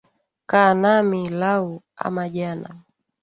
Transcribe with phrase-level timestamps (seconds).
[0.49, 1.65] Kaa nami lau
[2.05, 2.69] ama jana